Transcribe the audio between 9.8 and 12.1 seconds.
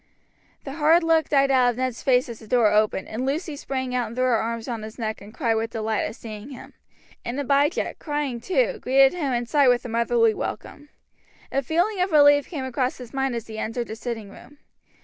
a motherly welcome. A feeling